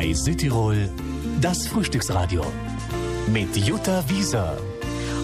[0.00, 0.88] Bei Südtirol
[1.40, 2.44] das Frühstücksradio.
[3.32, 4.56] Mit Jutta Wieser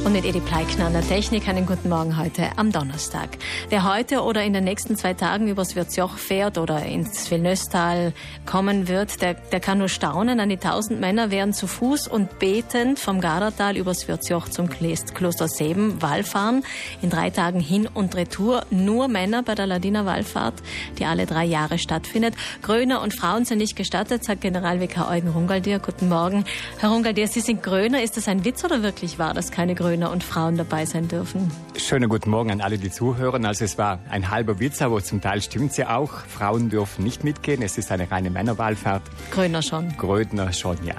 [0.04, 1.48] und mit Edi Pleikner an der Technik.
[1.48, 3.30] Einen guten Morgen heute am Donnerstag.
[3.70, 8.12] Wer heute oder in den nächsten zwei Tagen übers Würzjoch fährt oder ins Vilnöstal
[8.44, 10.40] kommen wird, der, der kann nur staunen.
[10.40, 15.48] An die tausend Männer werden zu Fuß und betend vom Gardertal übers Würzjoch zum Kloster
[15.48, 16.64] Seben Wallfahren.
[17.00, 18.66] In drei Tagen hin und retour.
[18.70, 20.54] Nur Männer bei der Ladiner Wallfahrt,
[20.98, 22.34] die alle drei Jahre stattfindet.
[22.60, 25.78] Gröner und Frauen sind nicht gestattet, sagt Generalvikar Eugen Rungaldier.
[25.78, 26.44] Guten Morgen.
[26.78, 28.02] Herr Rungaldier, Sie sind Gröner.
[28.02, 31.06] Ist das ein Witz oder wirklich wahr, dass keine Gröner Männer und Frauen dabei sein
[31.06, 31.52] dürfen.
[31.76, 33.44] Schönen guten Morgen an alle, die zuhören.
[33.44, 36.10] Also es war ein halber Witz, aber zum Teil stimmt es ja auch.
[36.26, 37.62] Frauen dürfen nicht mitgehen.
[37.62, 39.02] Es ist eine reine Männerwahlfahrt.
[39.30, 39.96] Gröner schon.
[39.96, 40.94] Grödner schon, ja.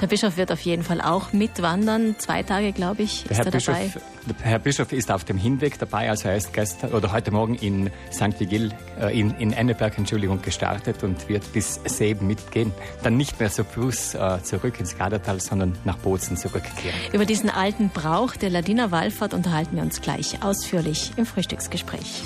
[0.00, 2.16] Der Bischof wird auf jeden Fall auch mitwandern.
[2.18, 4.40] Zwei Tage, glaube ich, der ist Herr er Bischof, dabei.
[4.42, 6.10] Herr Bischof ist auf dem Hinweg dabei.
[6.10, 8.38] Also er ist gestern oder heute Morgen in St.
[8.40, 12.72] Vigil, äh, in, in Enneberg, Entschuldigung, gestartet und wird bis Seben mitgehen.
[13.04, 16.98] Dann nicht mehr so Fuß äh, zurück ins Gadertal, sondern nach Bozen zurückkehren.
[17.12, 22.22] Über diesen alten Brauch der Ladiner Wallfahrt unterhalten wir uns gleich ausführlich im Frühstücksgespräch.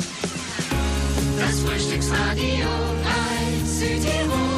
[1.38, 2.66] Das Frühstücksradio
[3.64, 4.53] Südtirol.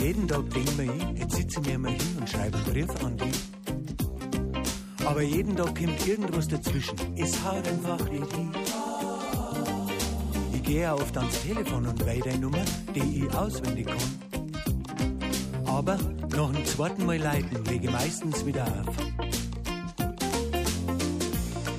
[0.00, 3.16] Jeden Tag denk mir ich, jetzt sitze mir mal hin und schreibe einen Brief an
[3.18, 5.04] die.
[5.04, 6.96] Aber jeden Tag kommt irgendwas dazwischen.
[7.16, 8.50] Es haut einfach nicht hin.
[10.54, 12.64] Ich gehe oft ans Telefon und wähle eine Nummer,
[12.94, 13.96] die ich auswendig kann.
[15.66, 15.98] Aber
[16.34, 18.94] nach dem zweiten Mal leiten lege ich meistens wieder auf.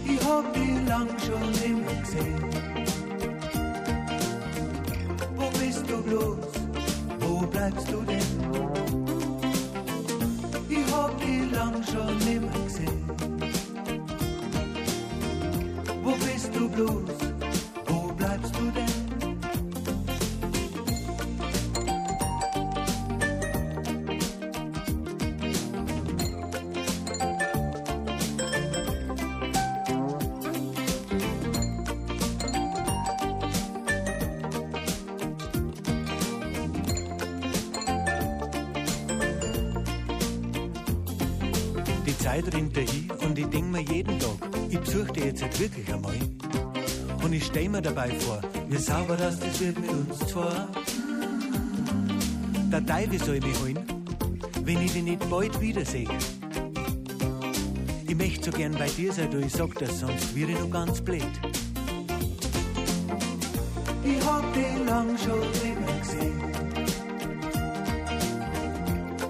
[0.05, 2.70] Ich hab die lang schon immer gesehen.
[7.71, 8.19] Bleibst du denn?
[10.69, 13.03] Ich hab die lang schon immer gesehen.
[16.03, 17.30] Wo bist du bloß?
[42.21, 44.37] Zeit rinnt dahin und ich denk mir jeden Tag,
[44.69, 46.13] ich besuch dich jetzt halt wirklich einmal.
[47.23, 48.39] Und ich stell mir dabei vor,
[48.69, 50.67] wie sauber das das wird mit uns zwei.
[52.71, 53.79] Der Teufel soll mich holen,
[54.63, 56.07] wenn ich dich nicht bald wiedersehe.
[58.07, 60.69] Ich möchte so gern bei dir sein, du ich sag das, sonst wäre ich noch
[60.69, 61.23] ganz blöd.
[64.03, 66.41] Ich hab dich lang schon immer gesehen.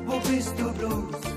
[0.05, 1.30] Wo bist du bloß?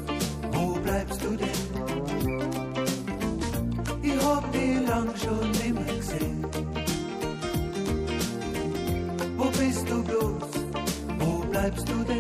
[11.65, 12.19] Bleibst du denn?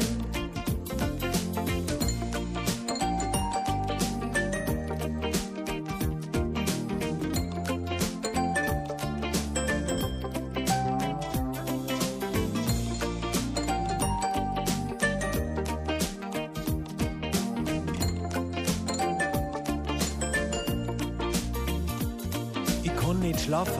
[22.82, 23.72] Ich kann nicht schlafen,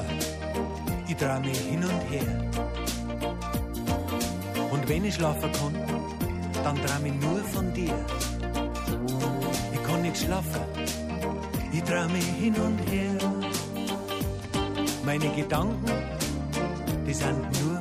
[1.08, 2.44] ich trau mich hin und her.
[4.84, 5.75] Und wenn ich schlafen kann,
[6.62, 7.94] dann trau ich nur von dir.
[9.72, 10.60] Ich kann nicht schlafen,
[11.72, 13.16] ich trau mich hin und her.
[15.06, 15.90] Meine Gedanken,
[17.06, 17.73] die sind nur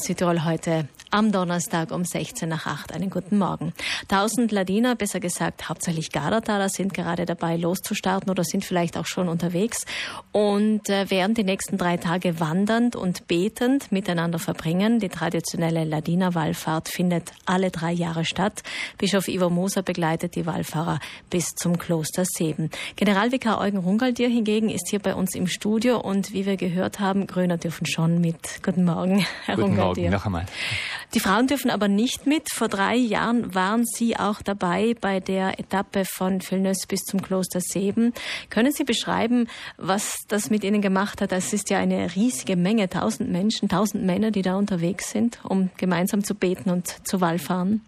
[0.00, 2.92] Südtirol heute am Donnerstag um 16 nach 8.
[2.92, 3.72] Einen guten Morgen.
[4.08, 9.28] 1000 Ladiner, besser gesagt hauptsächlich Gardertaler, sind gerade dabei loszustarten oder sind vielleicht auch schon
[9.28, 9.84] unterwegs
[10.32, 15.00] und äh, werden die nächsten drei Tage wandernd und betend miteinander verbringen.
[15.00, 18.62] Die traditionelle Ladiner-Wallfahrt findet alle drei Jahre statt.
[18.98, 21.00] Bischof Ivo Moser begleitet die Wallfahrer
[21.30, 22.70] bis zum Kloster Seben.
[22.96, 27.26] Generalvikar Eugen Rungaldier hingegen ist hier bei uns im Studio und wie wir gehört haben,
[27.26, 28.60] Gröner dürfen schon mit.
[28.62, 30.04] Guten Morgen, Herr Guten Rungaldier.
[30.04, 30.46] Morgen noch einmal.
[31.14, 32.52] Die Frauen dürfen aber nicht mit.
[32.52, 37.60] Vor drei Jahren waren Sie auch dabei bei der Etappe von Villeneuve bis zum Kloster
[37.60, 38.12] Seben.
[38.50, 39.48] Können Sie beschreiben,
[39.78, 41.32] was das mit Ihnen gemacht hat?
[41.32, 45.70] Es ist ja eine riesige Menge, tausend Menschen, tausend Männer, die da unterwegs sind, um
[45.78, 47.80] gemeinsam zu beten und zu Wallfahren.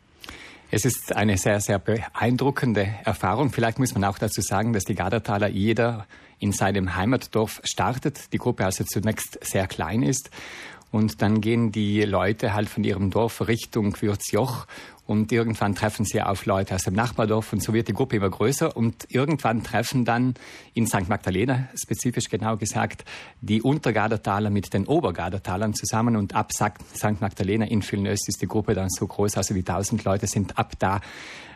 [0.70, 3.50] Es ist eine sehr, sehr beeindruckende Erfahrung.
[3.50, 6.06] Vielleicht muss man auch dazu sagen, dass die Gardertaler jeder
[6.38, 8.32] in seinem Heimatdorf startet.
[8.32, 10.30] Die Gruppe also zunächst sehr klein ist.
[10.90, 14.66] Und dann gehen die Leute halt von ihrem Dorf Richtung Würzjoch
[15.10, 18.30] und irgendwann treffen sie auf Leute aus dem Nachbardorf und so wird die Gruppe immer
[18.30, 20.34] größer und irgendwann treffen dann
[20.72, 21.08] in St.
[21.08, 23.04] Magdalena, spezifisch genau gesagt,
[23.40, 27.20] die Untergardertaler mit den Obergardertalern zusammen und ab St.
[27.20, 30.74] Magdalena in Villeneuve ist die Gruppe dann so groß, also die tausend Leute sind ab
[30.78, 31.00] da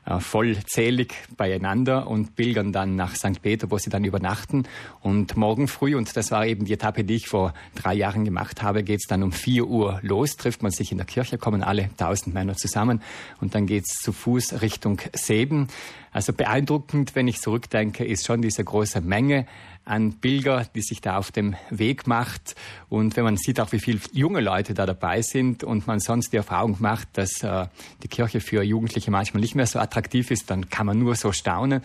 [0.06, 3.40] äh, vollzählig beieinander und pilgern dann nach St.
[3.40, 4.64] Peter, wo sie dann übernachten.
[5.00, 8.62] Und morgen früh, und das war eben die Etappe, die ich vor drei Jahren gemacht
[8.62, 11.88] habe, geht's dann um vier Uhr los, trifft man sich in der Kirche, kommen alle
[11.96, 13.00] tausend Männer zusammen
[13.44, 15.68] und dann geht's zu Fuß Richtung Seben.
[16.12, 19.44] Also beeindruckend, wenn ich zurückdenke, ist schon diese große Menge
[19.84, 22.54] an Pilger, die sich da auf dem Weg macht.
[22.88, 26.32] Und wenn man sieht auch, wie viele junge Leute da dabei sind und man sonst
[26.32, 27.66] die Erfahrung macht, dass äh,
[28.02, 31.32] die Kirche für Jugendliche manchmal nicht mehr so attraktiv ist, dann kann man nur so
[31.32, 31.82] staunen.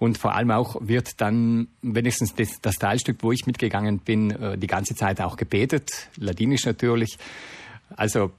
[0.00, 4.58] Und vor allem auch wird dann wenigstens das, das Teilstück, wo ich mitgegangen bin, äh,
[4.58, 7.16] die ganze Zeit auch gebetet, ladinisch natürlich.
[7.94, 8.32] Also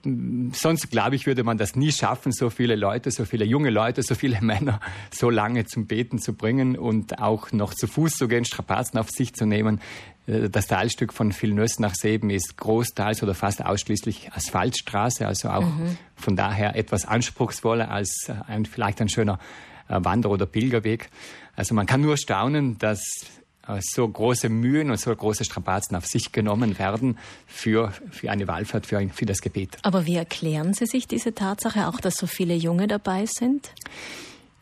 [0.51, 4.03] sonst glaube ich, würde man das nie schaffen, so viele Leute, so viele junge Leute,
[4.03, 4.79] so viele Männer
[5.13, 9.09] so lange zum Beten zu bringen und auch noch zu Fuß zu gehen, Strapazen auf
[9.09, 9.79] sich zu nehmen.
[10.25, 15.65] Äh, das Teilstück von Villeneuve nach Seben ist großteils oder fast ausschließlich Asphaltstraße, also auch
[15.65, 15.97] mhm.
[16.15, 19.39] von daher etwas anspruchsvoller als ein, vielleicht ein schöner
[19.87, 21.09] äh, Wander- oder Pilgerweg.
[21.55, 23.46] Also man kann nur staunen, dass äh,
[23.81, 28.85] so große Mühen und so große Strapazen auf sich genommen werden für, für eine Wallfahrt,
[28.85, 29.77] für, für das Gebet.
[29.83, 33.71] Aber wie erklären Sie sich diese Tatsache, auch dass so viele Junge dabei sind?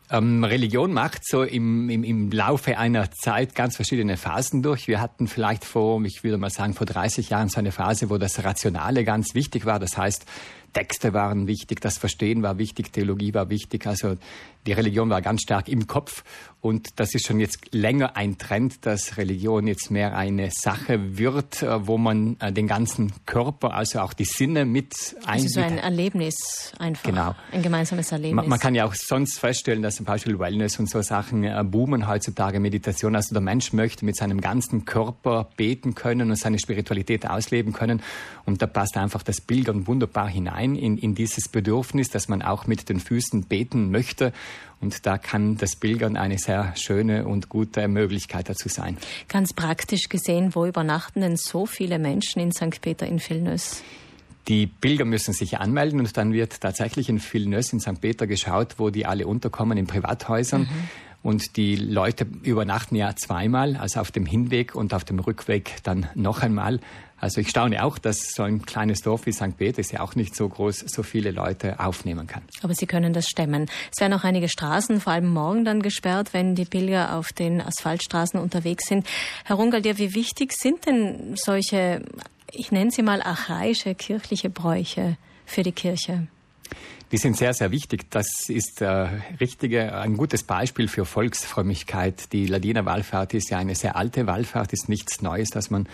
[0.08, 4.86] Ähm, Religion macht so im, im, im Laufe einer Zeit ganz verschiedene Phasen durch.
[4.86, 8.16] Wir hatten vielleicht vor, ich würde mal sagen, vor 30 Jahren so eine Phase, wo
[8.16, 9.80] das Rationale ganz wichtig war.
[9.80, 10.24] Das heißt,
[10.72, 13.86] Texte waren wichtig, das Verstehen war wichtig, Theologie war wichtig.
[13.86, 14.16] Also
[14.66, 16.24] die Religion war ganz stark im Kopf
[16.60, 21.62] und das ist schon jetzt länger ein Trend, dass Religion jetzt mehr eine Sache wird,
[21.62, 25.28] äh, wo man äh, den ganzen Körper, also auch die Sinne mit einbindet.
[25.28, 27.04] Also so ein Erlebnis einfach.
[27.04, 27.34] Genau.
[27.52, 28.34] Ein gemeinsames Erlebnis.
[28.34, 31.62] Man, man, kann ja auch sonst feststellen, dass zum Beispiel Wellness und so Sachen äh,
[31.64, 33.14] boomen heutzutage, Meditation.
[33.14, 38.02] Also der Mensch möchte mit seinem ganzen Körper beten können und seine Spiritualität ausleben können.
[38.44, 42.66] Und da passt einfach das Bild wunderbar hinein in, in dieses Bedürfnis, dass man auch
[42.66, 44.32] mit den Füßen beten möchte
[44.80, 48.98] und da kann das Pilgern eine sehr schöne und gute Möglichkeit dazu sein.
[49.28, 52.80] Ganz praktisch gesehen, wo übernachten denn so viele Menschen in St.
[52.80, 53.82] Peter in Vilnius?
[54.48, 58.00] Die Pilger müssen sich anmelden und dann wird tatsächlich in Vilnius in St.
[58.00, 60.62] Peter geschaut, wo die alle unterkommen in Privathäusern.
[60.62, 60.88] Mhm.
[61.26, 66.06] Und die Leute übernachten ja zweimal, also auf dem Hinweg und auf dem Rückweg dann
[66.14, 66.78] noch einmal.
[67.18, 69.58] Also ich staune auch, dass so ein kleines Dorf wie St.
[69.58, 72.42] Peter ist ja auch nicht so groß, so viele Leute aufnehmen kann.
[72.62, 73.66] Aber Sie können das stemmen.
[73.92, 77.60] Es werden auch einige Straßen, vor allem morgen dann gesperrt, wenn die Pilger auf den
[77.60, 79.04] Asphaltstraßen unterwegs sind.
[79.46, 82.04] Herr Rungaldier, wie wichtig sind denn solche,
[82.52, 86.28] ich nenne sie mal archaische kirchliche Bräuche für die Kirche?
[87.12, 88.10] Die sind sehr, sehr wichtig.
[88.10, 89.08] Das ist äh,
[89.40, 92.32] richtige, ein gutes Beispiel für Volksfrömmigkeit.
[92.32, 95.88] Die Ladiner Wallfahrt ist ja eine sehr alte Wallfahrt, ist nichts Neues, das man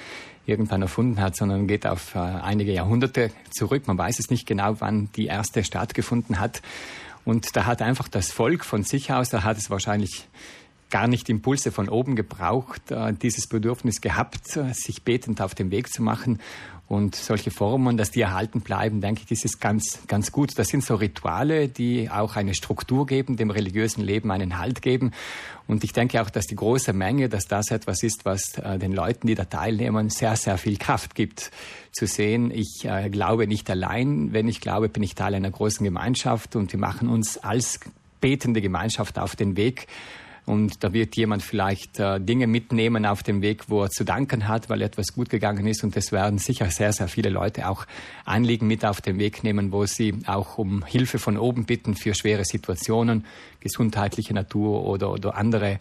[0.47, 3.87] irgendwann erfunden hat, sondern geht auf äh, einige Jahrhunderte zurück.
[3.89, 6.63] Man weiß es nicht genau, wann die erste stattgefunden hat.
[7.27, 10.29] Und da hat einfach das Volk von sich aus, da hat es wahrscheinlich
[10.93, 15.73] gar nicht Impulse von oben gebraucht, äh, dieses Bedürfnis gehabt, äh, sich betend auf den
[15.73, 16.39] Weg zu machen.
[16.87, 20.59] Und solche Formen, dass die erhalten bleiben, denke ich, ist ganz, ganz gut.
[20.59, 25.13] Das sind so Rituale, die auch eine Struktur geben, dem religiösen Leben einen Halt geben.
[25.67, 28.93] Und ich denke auch, dass die große Menge, dass das etwas ist, was äh, den
[28.93, 31.51] Leuten, die da teilnehmen, sehr, sehr viel Kraft gibt.
[31.93, 34.33] Zu sehen, ich glaube nicht allein.
[34.33, 37.81] Wenn ich glaube, bin ich Teil einer großen Gemeinschaft und wir machen uns als
[38.23, 39.89] betende Gemeinschaft auf den Weg
[40.45, 44.49] und da wird jemand vielleicht äh, Dinge mitnehmen auf dem Weg, wo er zu danken
[44.49, 45.85] hat, weil etwas gut gegangen ist.
[45.85, 47.87] Und es werden sicher sehr, sehr viele Leute auch
[48.25, 52.15] Anliegen mit auf den Weg nehmen, wo sie auch um Hilfe von oben bitten für
[52.15, 53.25] schwere Situationen,
[53.61, 55.79] gesundheitliche Natur oder, oder andere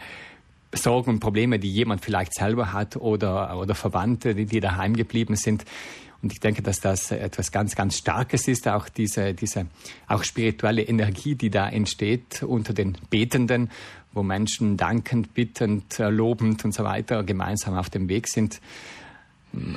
[0.73, 5.35] Sorgen und Probleme, die jemand vielleicht selber hat oder, oder Verwandte, die, die daheim geblieben
[5.35, 5.65] sind.
[6.21, 9.65] Und ich denke, dass das etwas ganz, ganz Starkes ist, auch diese, diese
[10.07, 13.71] auch spirituelle Energie, die da entsteht unter den Betenden
[14.13, 18.59] wo Menschen dankend, bittend, äh, lobend und so weiter gemeinsam auf dem Weg sind.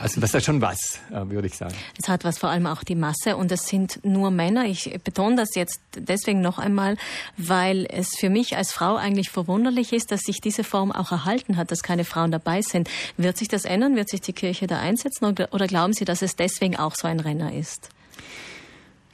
[0.00, 1.74] Also das ist schon was, äh, würde ich sagen.
[2.00, 4.66] Es hat was vor allem auch die Masse und es sind nur Männer.
[4.66, 6.96] Ich betone das jetzt deswegen noch einmal,
[7.36, 11.56] weil es für mich als Frau eigentlich verwunderlich ist, dass sich diese Form auch erhalten
[11.56, 12.88] hat, dass keine Frauen dabei sind.
[13.16, 13.96] Wird sich das ändern?
[13.96, 17.18] Wird sich die Kirche da einsetzen oder glauben Sie, dass es deswegen auch so ein
[17.18, 17.90] Renner ist?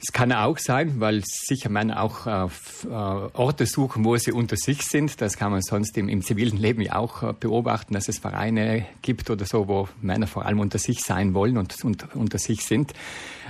[0.03, 2.45] Es kann auch sein, weil sicher Männer auch äh,
[2.87, 5.21] äh, Orte suchen, wo sie unter sich sind.
[5.21, 8.87] Das kann man sonst im, im zivilen Leben ja auch äh, beobachten, dass es Vereine
[9.03, 12.65] gibt oder so, wo Männer vor allem unter sich sein wollen und, und unter sich
[12.65, 12.93] sind.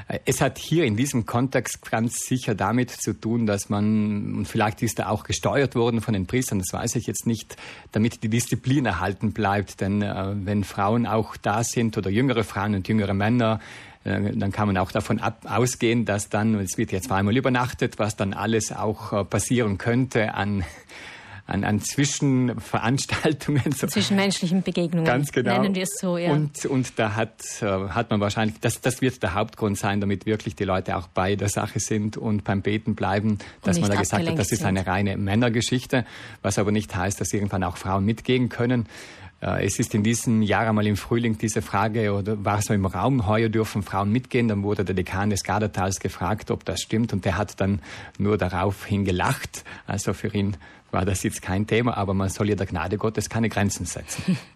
[0.10, 4.46] Äh, es hat hier in diesem Kontext ganz sicher damit zu tun, dass man, und
[4.46, 7.55] vielleicht ist er auch gesteuert worden von den Priestern, das weiß ich jetzt nicht,
[7.93, 9.79] damit die Disziplin erhalten bleibt.
[9.79, 13.62] Denn äh, wenn Frauen auch da sind oder jüngere Frauen und jüngere Männer,
[14.03, 18.15] dann kann man auch davon ab, ausgehen, dass dann, es wird jetzt zweimal übernachtet, was
[18.15, 20.63] dann alles auch äh, passieren könnte an
[21.51, 23.72] an, an Zwischenveranstaltungen.
[23.72, 23.88] So.
[23.88, 25.05] Zwischenmenschlichen Begegnungen.
[25.05, 25.60] Ganz genau.
[25.60, 26.31] Nennen wir es so, ja.
[26.31, 30.25] Und, und da hat, äh, hat man wahrscheinlich, das, das wird der Hauptgrund sein, damit
[30.25, 34.00] wirklich die Leute auch bei der Sache sind und beim Beten bleiben, dass man da
[34.00, 36.05] gesagt hat, das ist eine reine Männergeschichte,
[36.41, 38.88] was aber nicht heißt, dass irgendwann auch Frauen mitgehen können.
[39.41, 42.86] Äh, es ist in diesem Jahr einmal im Frühling diese Frage oder war so im
[42.86, 44.48] Raum, heuer dürfen Frauen mitgehen.
[44.48, 47.81] Dann wurde der Dekan des Gardertals gefragt, ob das stimmt und der hat dann
[48.17, 49.63] nur daraufhin gelacht.
[49.88, 50.57] Also für ihn
[50.91, 54.38] war das jetzt kein Thema, aber man soll ja der Gnade Gottes keine Grenzen setzen.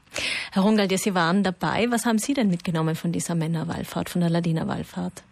[0.51, 1.87] Herr Rungaldier, Sie waren dabei.
[1.89, 5.23] Was haben Sie denn mitgenommen von dieser Männerwallfahrt, von der Ladiner-Wallfahrt?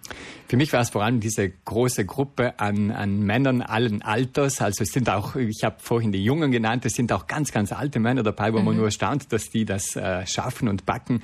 [0.47, 4.61] Für mich war es vor allem diese große Gruppe an, an Männern allen Alters.
[4.61, 7.71] Also es sind auch, ich habe vorhin die Jungen genannt, es sind auch ganz, ganz
[7.71, 8.65] alte Männer dabei, wo mhm.
[8.65, 11.23] man nur staunt, dass die das äh, schaffen und backen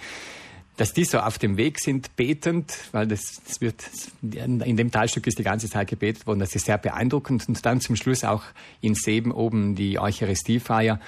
[0.79, 3.83] dass die so auf dem Weg sind, betend, weil das, das wird,
[4.21, 7.49] in dem Teilstück ist die ganze Zeit gebetet worden, das ist sehr beeindruckend.
[7.49, 8.43] Und dann zum Schluss auch
[8.79, 11.01] in Seben oben die Eucharistiefeier,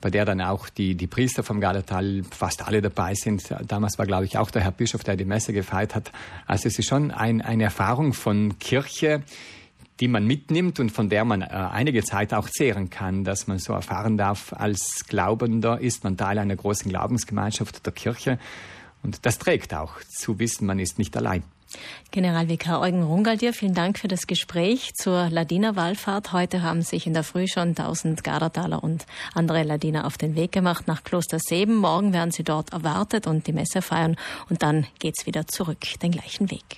[0.00, 3.52] bei der dann auch die, die Priester vom Galatal fast alle dabei sind.
[3.66, 6.12] Damals war, glaube ich, auch der Herr Bischof, der die Messe gefeiert hat.
[6.46, 9.24] Also es ist schon ein, eine Erfahrung von Kirche,
[9.98, 13.58] die man mitnimmt und von der man äh, einige Zeit auch zehren kann, dass man
[13.58, 18.38] so erfahren darf, als Glaubender ist man Teil einer großen Glaubensgemeinschaft der Kirche
[19.02, 21.42] und das trägt auch zu wissen, man ist nicht allein.
[22.10, 26.32] Generalvikar Eugen Rungaldier, vielen Dank für das Gespräch zur Ladiner-Wallfahrt.
[26.32, 30.52] Heute haben sich in der Früh schon 1000 Gardertaler und andere Ladiner auf den Weg
[30.52, 31.76] gemacht nach Kloster Seben.
[31.76, 34.16] Morgen werden sie dort erwartet und die Messe feiern
[34.48, 36.76] und dann geht's wieder zurück den gleichen Weg.